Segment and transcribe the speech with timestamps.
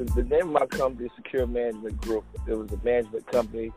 [0.00, 2.24] the, the name of my company is Secure Management Group.
[2.46, 3.70] It was a management company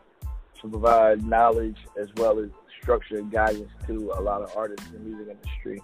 [0.61, 2.49] to provide knowledge as well as
[2.81, 5.81] structure and guidance to a lot of artists in the music industry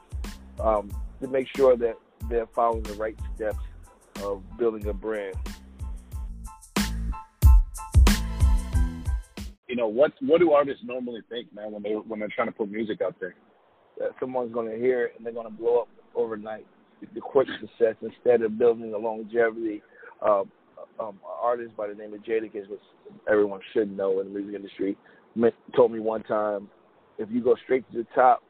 [0.60, 0.90] um,
[1.22, 1.96] to make sure that
[2.30, 3.60] they're following the right steps
[4.24, 5.36] of building a brand.
[9.68, 10.14] You know what?
[10.22, 13.16] What do artists normally think, man, when they when they're trying to put music out
[13.20, 13.36] there?
[14.00, 16.66] That someone's going to hear it and they're going to blow up overnight.
[17.14, 19.84] The quick success instead of building a longevity.
[20.22, 20.44] Uh,
[21.00, 22.82] um, artist by the name of Jadakiss, which
[23.30, 24.98] everyone should know in the music industry,
[25.76, 26.70] told me one time,
[27.18, 28.42] if you go straight to the top,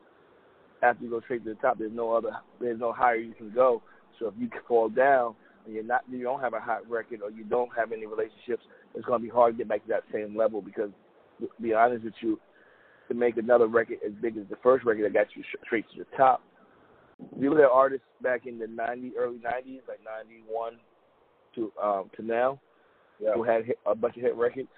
[0.82, 3.52] after you go straight to the top, there's no other, there's no higher you can
[3.52, 3.82] go.
[4.20, 7.32] So if you fall down and you're not, you don't have a hot record or
[7.32, 8.64] you don't have any relationships,
[8.96, 10.90] it's going to be hard to get back to that same level because,
[11.40, 12.40] to be honest with you,
[13.08, 16.00] to make another record as big as the first record that got you straight to
[16.00, 16.42] the top.
[17.36, 20.74] If you look at artists back in the 90s, early 90s, like 91
[21.56, 22.60] to um, to now,
[23.20, 23.34] yeah.
[23.34, 24.70] who had hit, a bunch of hit records,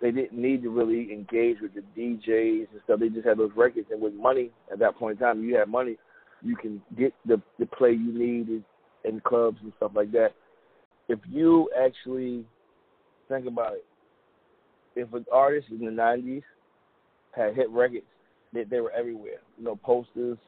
[0.00, 3.00] they didn't need to really engage with the DJs and stuff.
[3.00, 5.68] They just had those records, and with money at that point in time, you had
[5.68, 5.96] money,
[6.42, 8.64] you can get the the play you need in,
[9.04, 10.30] in clubs and stuff like that.
[11.08, 12.44] If you actually
[13.28, 13.84] think about it,
[14.96, 16.42] if an artist in the '90s
[17.32, 18.06] had hit records,
[18.52, 19.40] they, they were everywhere.
[19.58, 20.38] You know, posters,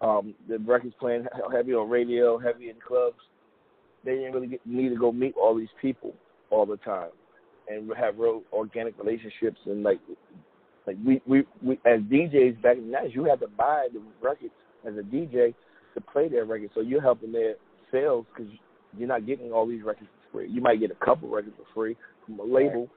[0.00, 3.18] um, the records playing heavy on radio, heavy in clubs.
[4.06, 6.14] They didn't really get, need to go meet all these people
[6.50, 7.10] all the time
[7.68, 9.98] and have real organic relationships and like
[10.86, 14.00] like we we, we as DJs back in the nineties, you had to buy the
[14.22, 14.52] records
[14.86, 15.52] as a DJ
[15.94, 17.56] to play their records, so you're helping their
[17.90, 18.52] sales because
[18.96, 20.48] you're not getting all these records for free.
[20.48, 22.90] You might get a couple records for free from a label, right.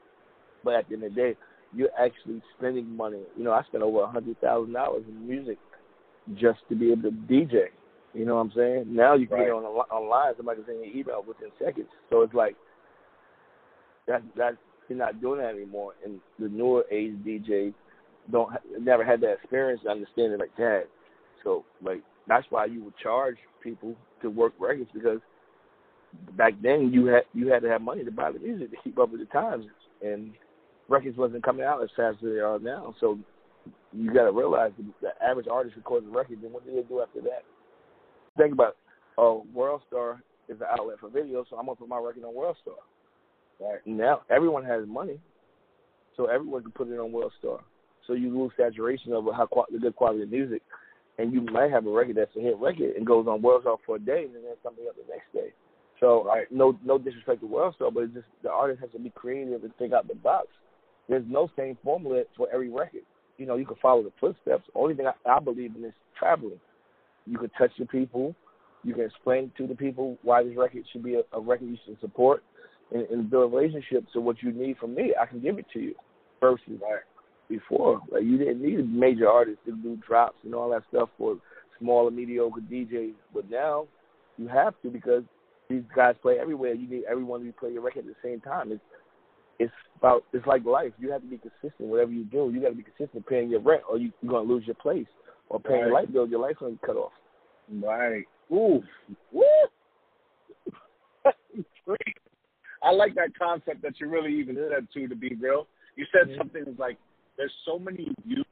[0.63, 1.35] but at the end of the day,
[1.73, 3.21] you're actually spending money.
[3.35, 5.57] You know, I spent over a hundred thousand dollars in music
[6.35, 7.65] just to be able to DJ.
[8.13, 8.85] You know what I'm saying?
[8.87, 9.45] Now you can right.
[9.45, 10.33] get on online.
[10.37, 11.87] Somebody can send you an email within seconds.
[12.09, 12.55] So it's like
[14.07, 14.57] that that
[14.87, 15.93] you're not doing that anymore.
[16.03, 17.73] And the newer age DJs
[18.31, 20.85] don't never had that experience to understand it like that.
[21.43, 25.19] So like that's why you would charge people to work records because
[26.35, 28.97] back then you had you had to have money to buy the music to keep
[28.97, 29.65] up with the times
[30.01, 30.31] and
[30.87, 32.95] records wasn't coming out as fast as they are now.
[32.99, 33.19] So
[33.93, 36.81] you got to realize the, the average artist records a record, then what do they
[36.81, 37.43] do after that?
[38.37, 38.77] Think about it.
[39.17, 42.33] Uh, World Star is an outlet for video, so I'm gonna put my record on
[42.33, 42.75] World Star.
[43.59, 45.19] Right now, everyone has money,
[46.15, 47.59] so everyone can put it on World Star.
[48.07, 50.61] So you lose saturation of how the good quality of music,
[51.17, 53.77] and you might have a record that's a hit record and goes on World Star
[53.85, 55.53] for a day, and then something else the next day.
[55.99, 56.47] So right.
[56.49, 59.63] no no disrespect to World Star, but it's just the artist has to be creative
[59.63, 60.47] and think out the box.
[61.09, 63.01] There's no same formula for every record.
[63.37, 64.63] You know, you can follow the footsteps.
[64.75, 66.59] Only thing I, I believe in is traveling.
[67.25, 68.35] You can touch the people.
[68.83, 71.77] You can explain to the people why this record should be a, a record you
[71.85, 72.43] should support
[72.91, 74.07] and, and build relationships.
[74.13, 75.95] So what you need from me, I can give it to you.
[76.39, 77.03] Versus like
[77.49, 81.09] before, like you didn't need a major artist to do drops and all that stuff
[81.17, 81.37] for
[81.79, 83.15] smaller mediocre DJs.
[83.33, 83.87] But now
[84.37, 85.23] you have to because
[85.69, 86.73] these guys play everywhere.
[86.73, 88.71] You need everyone to play your record at the same time.
[88.71, 88.81] It's
[89.59, 90.93] it's about it's like life.
[90.97, 91.89] You have to be consistent.
[91.89, 94.47] Whatever you do, you got to be consistent paying your rent, or you, you're gonna
[94.47, 95.07] lose your place.
[95.49, 95.85] Or paying right.
[95.85, 97.11] your light bill, your life's gonna cut off.
[97.71, 98.25] Right.
[98.51, 98.81] Ooh.
[99.31, 99.43] Woo.
[102.81, 105.07] I like that concept that you really even said too.
[105.07, 106.37] To be real, you said mm-hmm.
[106.37, 106.97] something like
[107.37, 108.45] there's so many views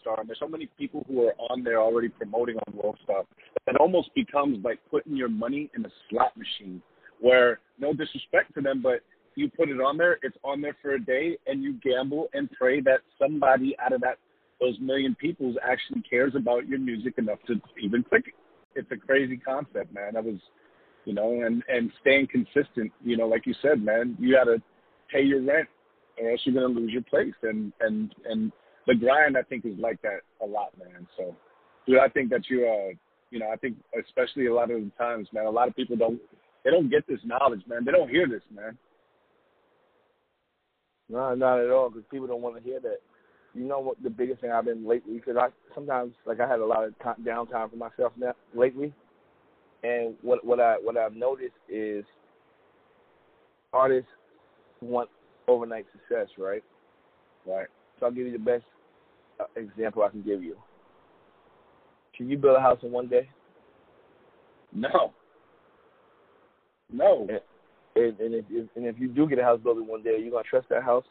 [0.00, 3.24] Star, and there's so many people who are on there already promoting on World Star
[3.66, 6.82] that almost becomes like putting your money in a slot machine.
[7.20, 9.00] Where no disrespect to them, but
[9.34, 12.50] you put it on there, it's on there for a day, and you gamble and
[12.52, 14.18] pray that somebody out of that
[14.60, 18.34] those million people actually cares about your music enough to even click it.
[18.74, 20.14] It's a crazy concept, man.
[20.14, 20.38] That was
[21.04, 22.92] you know, and and staying consistent.
[23.02, 24.60] You know, like you said, man, you got to
[25.10, 25.68] pay your rent,
[26.20, 27.34] or else you're gonna lose your place.
[27.42, 28.52] And and and
[28.86, 31.06] the grind, I think, is like that a lot, man.
[31.16, 31.34] So,
[31.86, 32.94] dude, I think that you, uh,
[33.30, 35.96] you know, I think especially a lot of the times, man, a lot of people
[35.96, 36.20] don't
[36.62, 37.84] they don't get this knowledge, man.
[37.84, 38.76] They don't hear this, man.
[41.08, 42.98] No, not at all, because people don't want to hear that.
[43.54, 44.02] You know what?
[44.02, 46.94] The biggest thing I've been lately, because I sometimes like I had a lot of
[46.98, 48.92] t- downtime for myself now lately,
[49.82, 52.04] and what what I what I've noticed is
[53.72, 54.10] artists
[54.80, 55.08] want
[55.46, 56.62] overnight success, right?
[57.46, 57.66] Right.
[57.98, 58.64] So I'll give you the best
[59.40, 60.56] uh, example I can give you.
[62.16, 63.28] Can you build a house in one day?
[64.72, 65.12] No.
[66.92, 67.26] No.
[67.28, 67.40] And,
[67.96, 70.10] and, and if, if and if you do get a house built in one day,
[70.10, 71.04] are you gonna trust that house?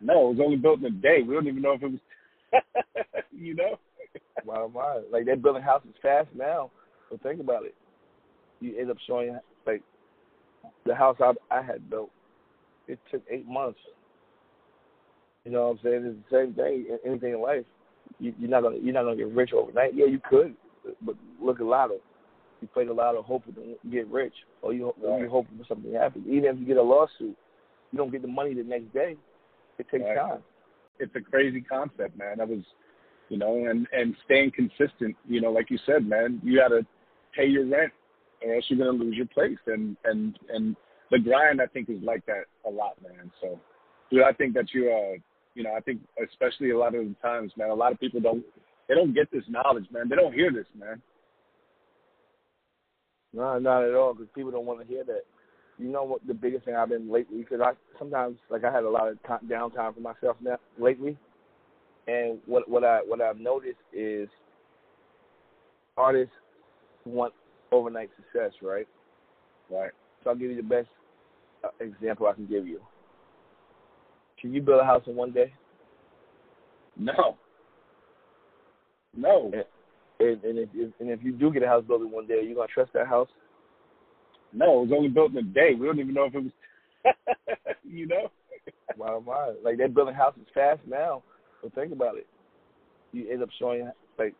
[0.00, 1.18] No, it was only built in a day.
[1.26, 2.00] We don't even know if it was.
[3.32, 3.78] you know.
[4.44, 5.02] Why am I?
[5.12, 6.70] Like they're building houses fast now
[7.10, 7.74] so think about it.
[8.60, 9.82] You end up showing like
[10.86, 12.10] the house I I had built,
[12.86, 13.78] it took eight months.
[15.44, 16.04] You know what I'm saying?
[16.04, 16.98] It's the same thing.
[17.04, 17.64] Anything in life,
[18.18, 19.94] you, you're not gonna you're not gonna get rich overnight.
[19.94, 20.54] Yeah, you could,
[21.02, 21.98] but look at Lotto.
[22.60, 25.22] You played a lot of hoping to get rich, or you right.
[25.22, 26.24] you hoping for something to happen.
[26.28, 27.36] Even if you get a lawsuit,
[27.90, 29.16] you don't get the money the next day.
[29.80, 30.16] It takes right.
[30.16, 30.42] time.
[30.98, 32.38] It's a crazy concept, man.
[32.38, 32.62] That was,
[33.28, 35.16] you know, and and staying consistent.
[35.28, 36.86] You know, like you said, man, you got to
[37.34, 37.92] pay your rent,
[38.44, 39.58] or else you're gonna lose your place.
[39.66, 40.76] And and and
[41.10, 43.30] the grind, I think, is like that a lot, man.
[43.40, 43.58] So,
[44.10, 45.18] dude, I think that you, uh,
[45.54, 48.20] you know, I think especially a lot of the times, man, a lot of people
[48.20, 48.44] don't
[48.88, 50.08] they don't get this knowledge, man.
[50.08, 51.00] They don't hear this, man.
[53.32, 55.22] No, not at all, because people don't want to hear that.
[55.80, 57.38] You know what the biggest thing I've been lately?
[57.38, 61.16] Because I sometimes like I had a lot of t- downtime for myself now lately,
[62.06, 64.28] and what what I what I've noticed is
[65.96, 66.34] artists
[67.06, 67.32] want
[67.72, 68.86] overnight success, right?
[69.70, 69.92] Right.
[70.22, 70.88] So I'll give you the best
[71.64, 72.80] uh, example I can give you.
[74.38, 75.52] Can you build a house in one day?
[76.98, 77.38] No.
[79.16, 79.50] No.
[79.54, 79.64] And,
[80.20, 82.34] and, and if, if and if you do get a house built in one day,
[82.34, 83.28] are you gonna trust that house?
[84.52, 85.70] No, it was only built in a day.
[85.78, 86.52] We don't even know if it was.
[87.84, 88.30] you know.
[88.96, 91.22] Wow, my like they're building houses fast now.
[91.62, 92.26] But think about it.
[93.12, 94.34] You end up showing like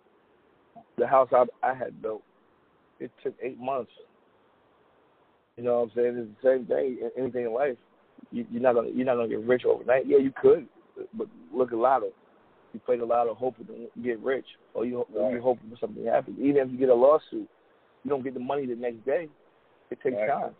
[0.98, 2.22] the house I I had built.
[2.98, 3.92] It took eight months.
[5.56, 6.16] You know what I'm saying?
[6.16, 7.10] It's the same thing.
[7.18, 7.76] Anything in life,
[8.30, 10.06] you, you're not gonna you're not gonna get rich overnight.
[10.06, 10.66] Yeah, you could,
[11.14, 12.10] but look at Lotto.
[12.72, 15.32] You played a lot of hoping to get rich, or you right.
[15.32, 16.36] you hoping for something to happen.
[16.38, 17.48] Even if you get a lawsuit,
[18.04, 19.28] you don't get the money the next day.
[19.90, 20.28] It takes right.
[20.28, 20.54] time.